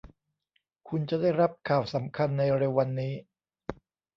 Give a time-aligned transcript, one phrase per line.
[0.87, 3.13] คุณจะได้รับข่าวสำคัญในเร็ววันนี้